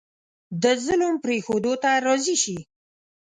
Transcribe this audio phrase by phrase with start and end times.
[0.63, 2.57] د ظلم پرېښودو ته راضي شي.